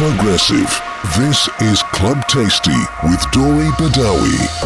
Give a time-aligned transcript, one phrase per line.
[0.00, 0.80] Progressive.
[1.18, 2.70] This is Club Tasty
[3.04, 4.59] with Dori Badawi.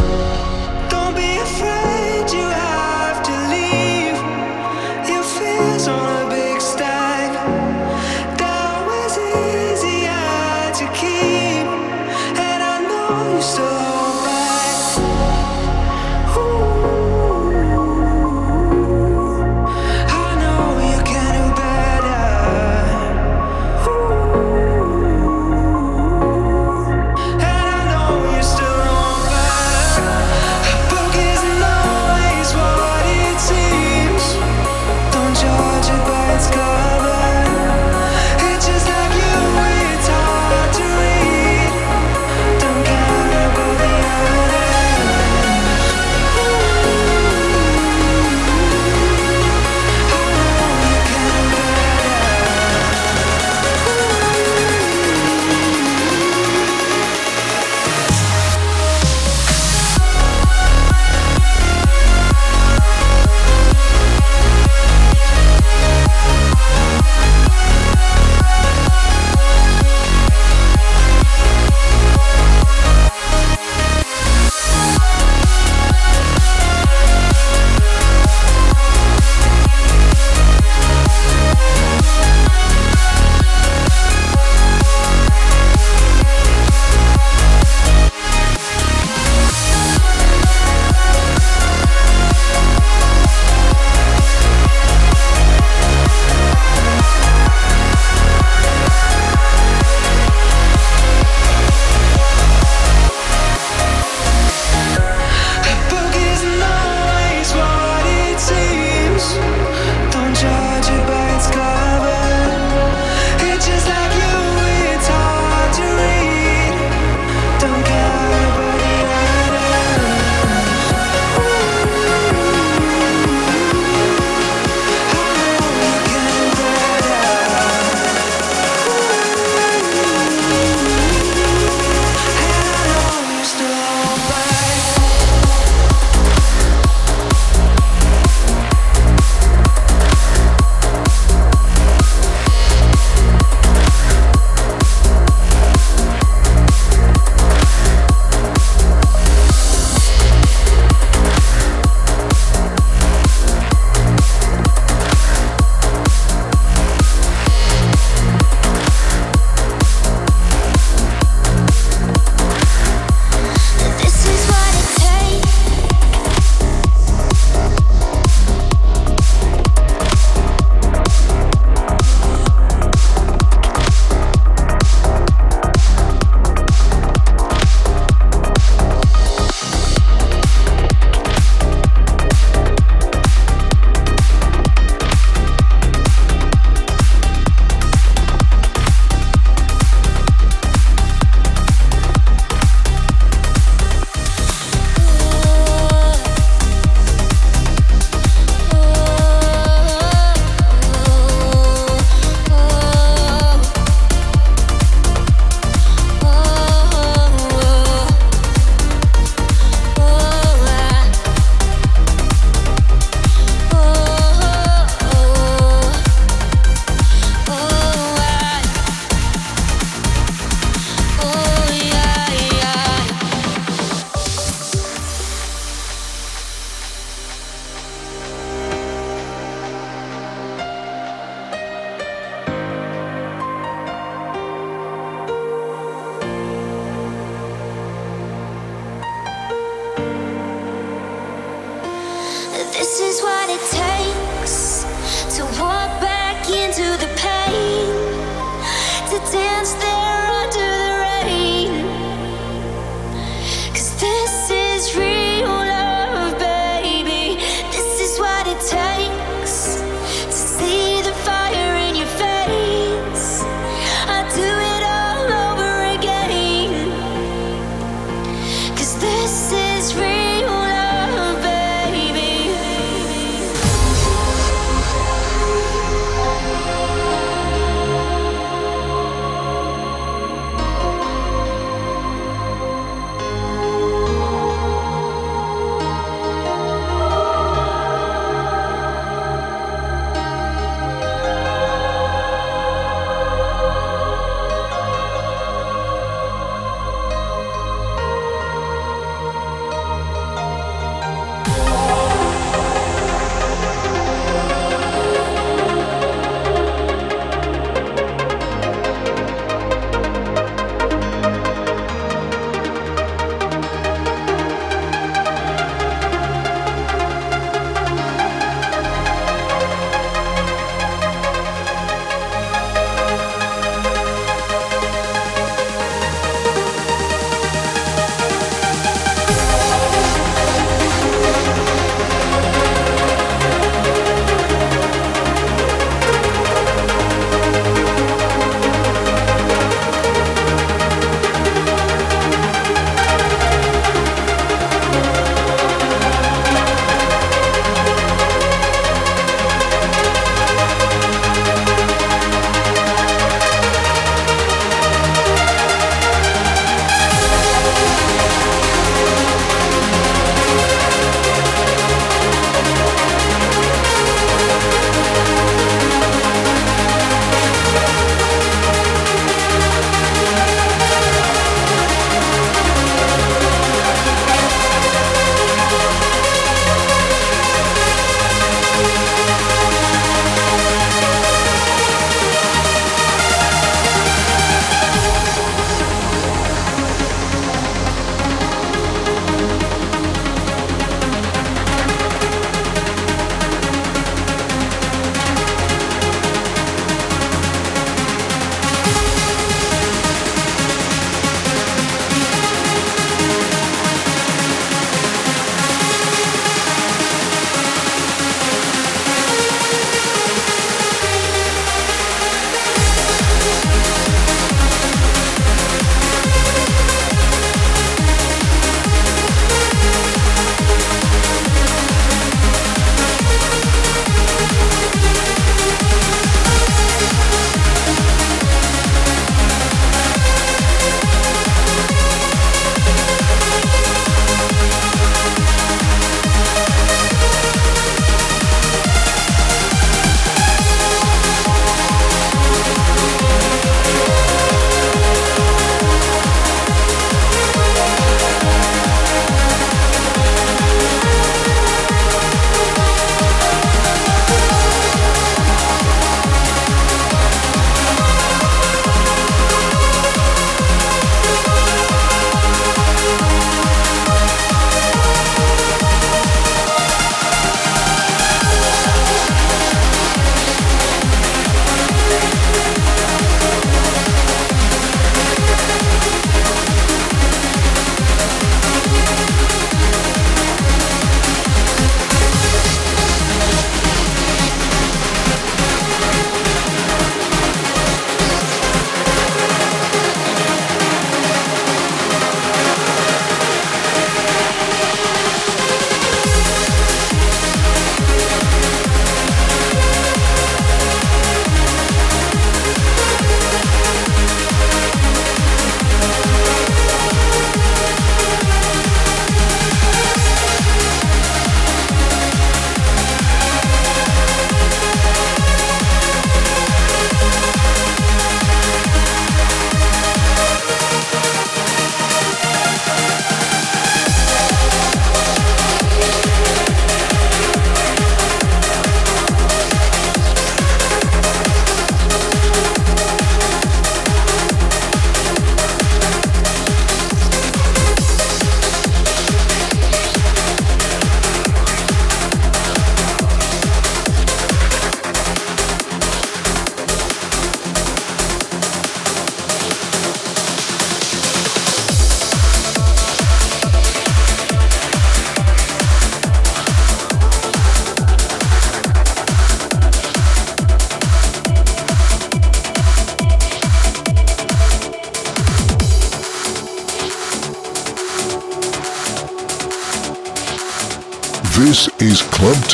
[242.75, 243.84] This is what it takes.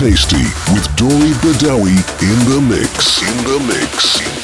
[0.00, 1.92] Tasty with Dori Badawi.
[2.22, 3.20] In the mix.
[3.20, 4.39] In the mix.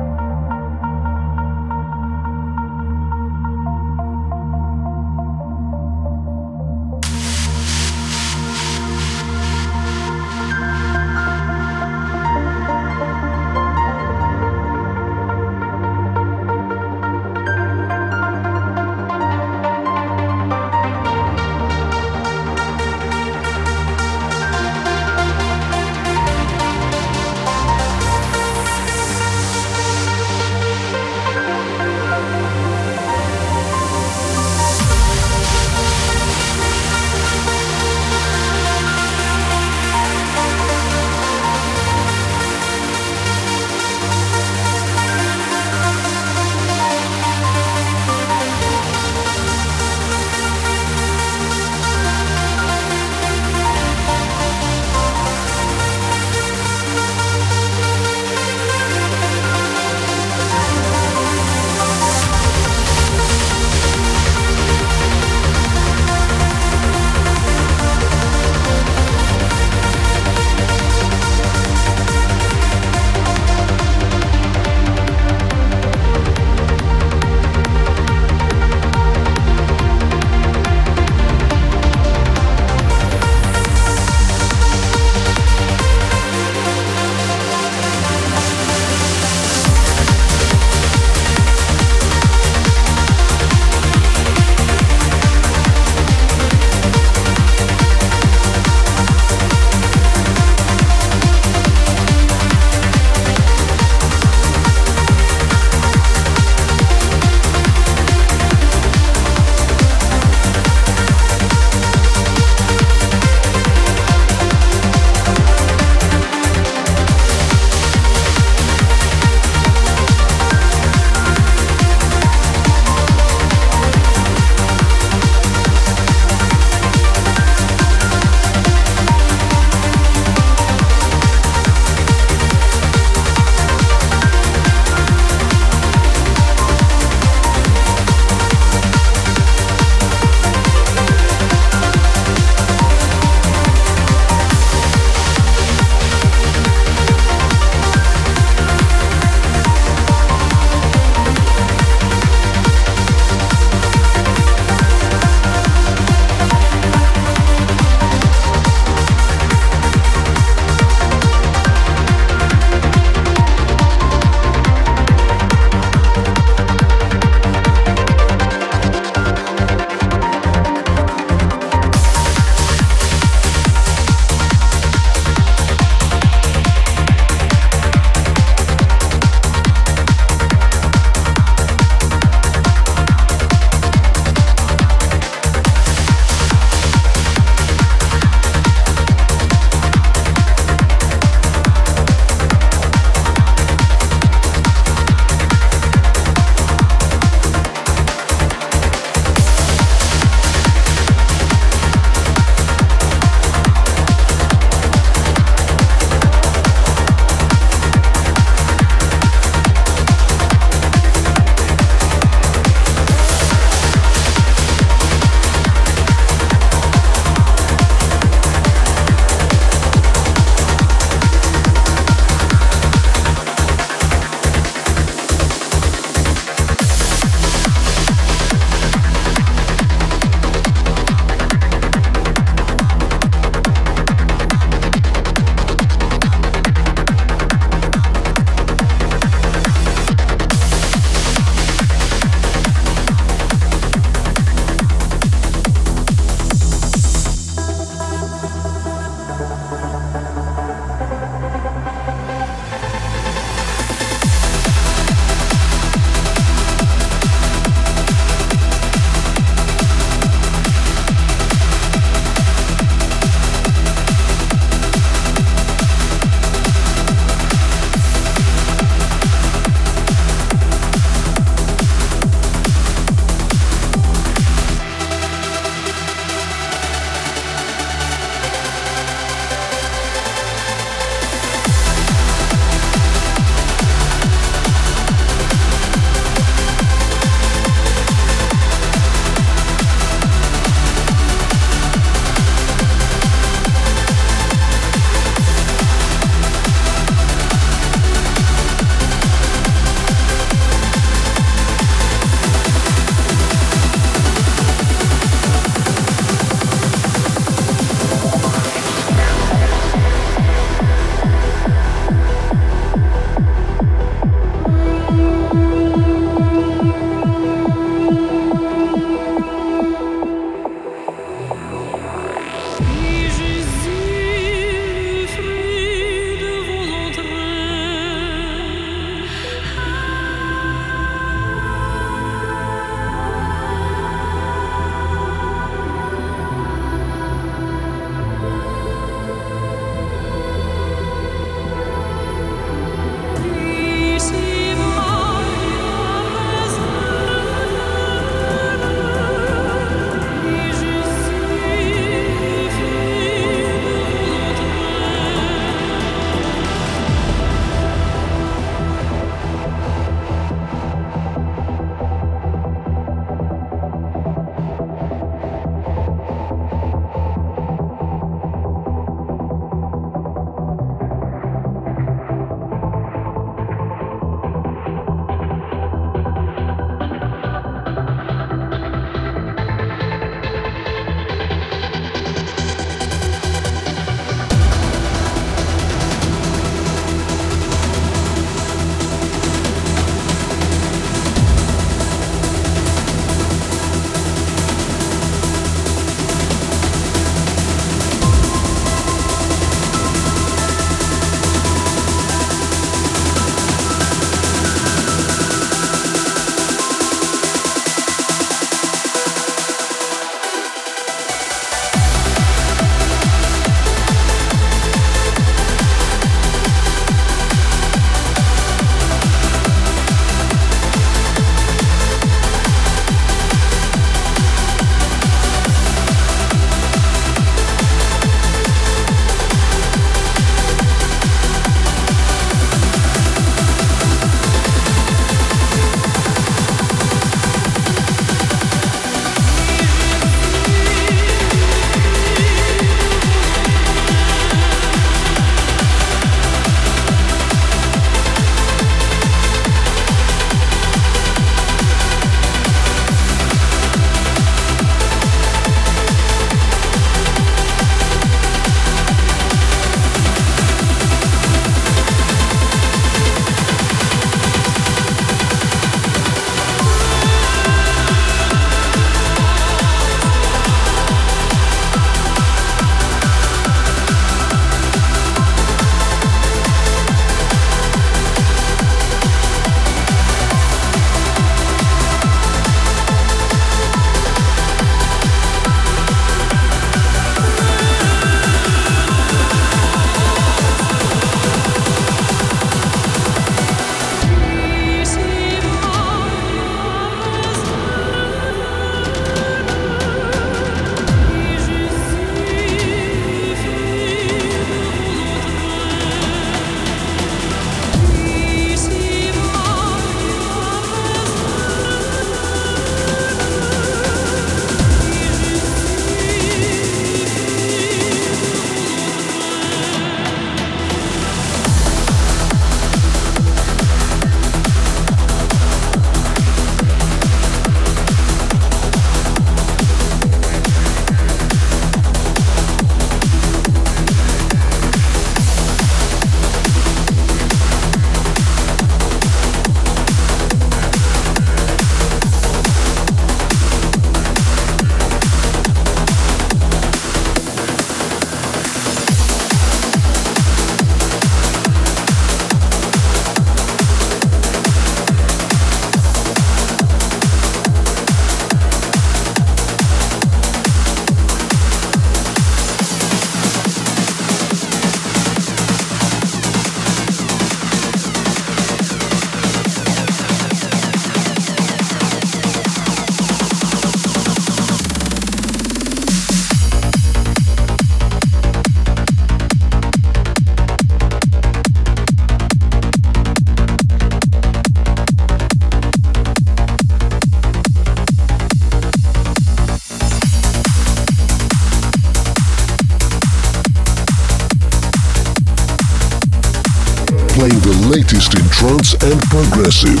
[598.76, 600.00] Trance and progressive.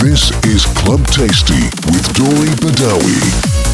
[0.00, 1.54] This is Club Tasty
[1.90, 3.65] with Dori Badawi.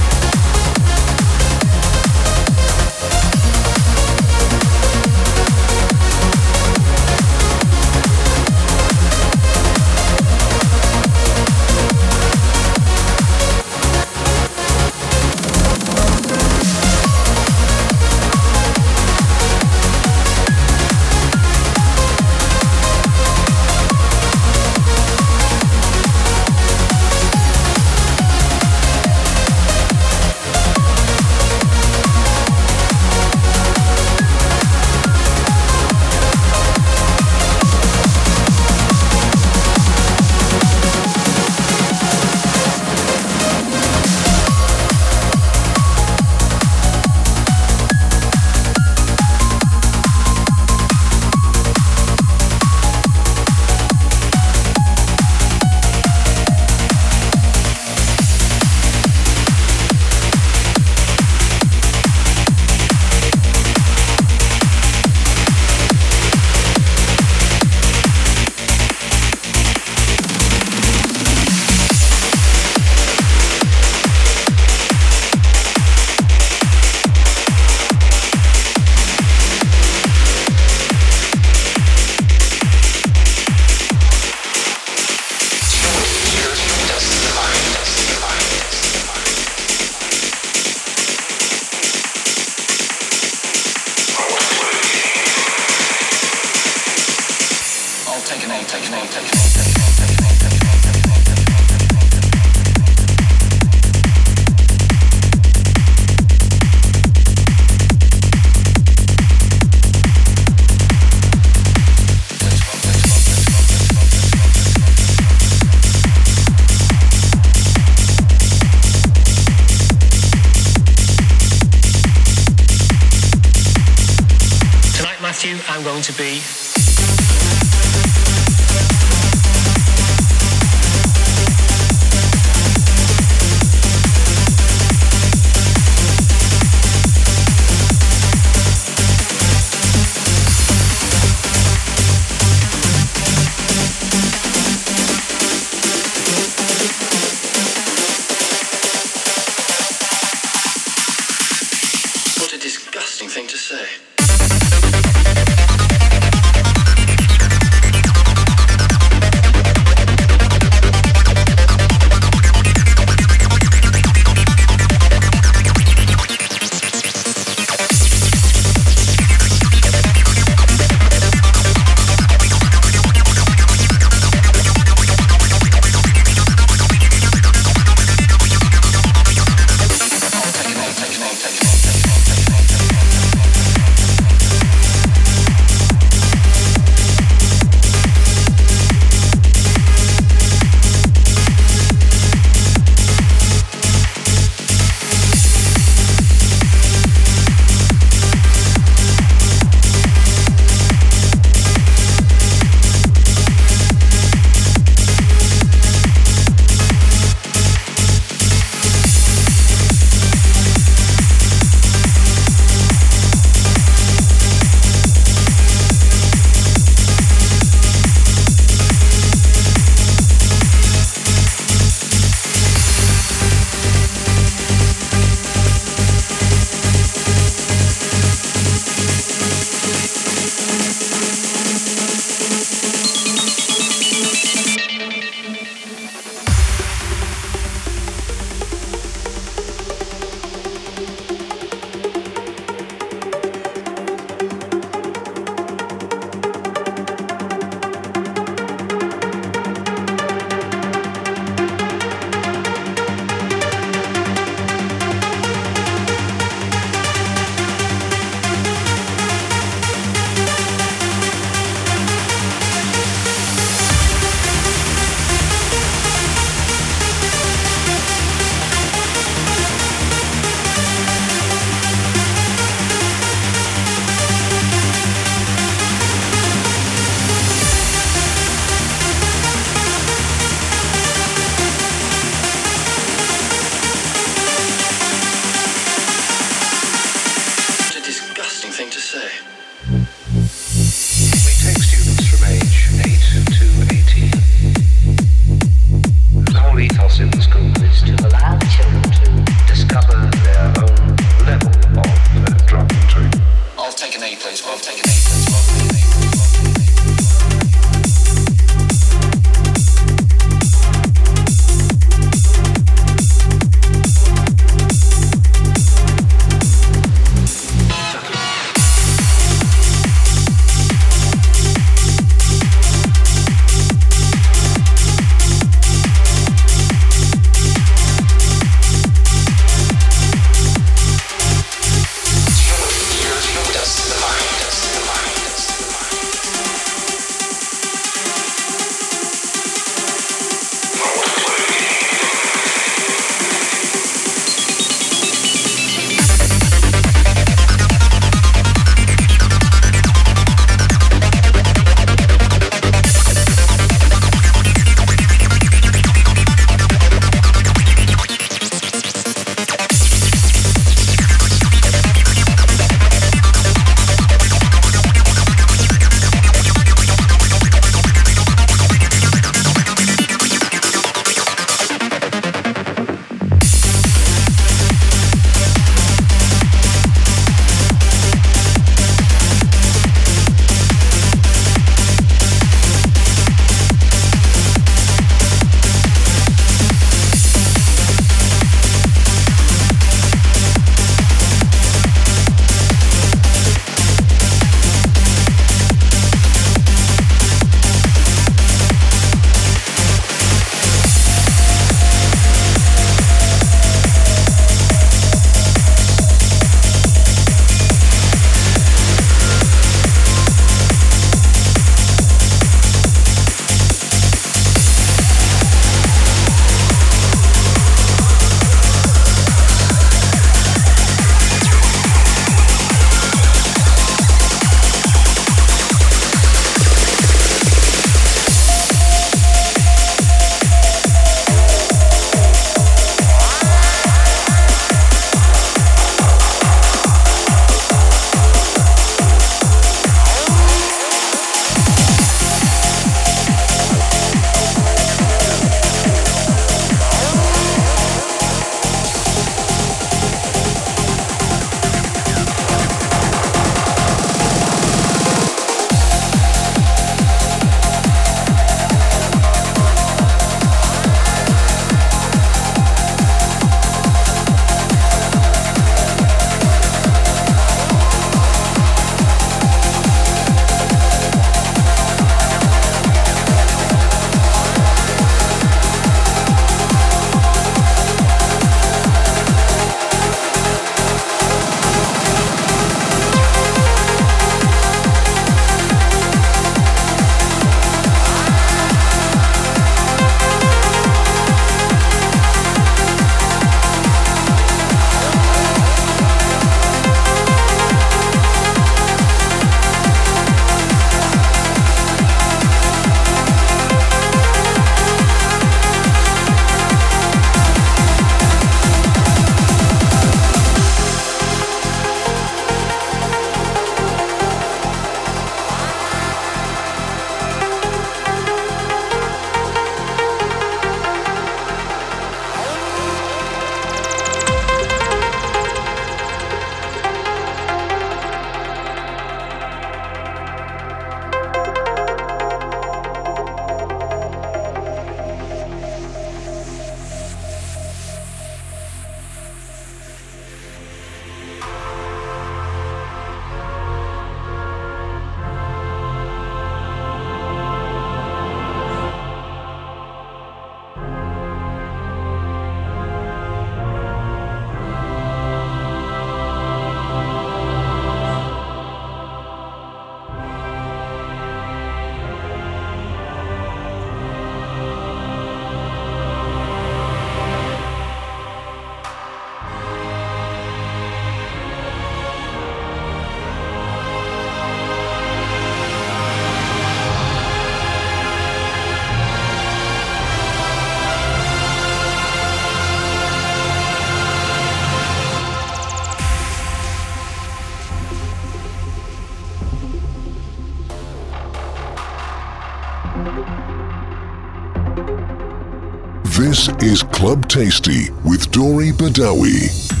[597.21, 600.00] Club Tasty with Dori Badawi.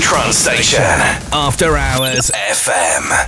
[0.00, 0.80] Trance station.
[1.32, 3.21] After Hours FM.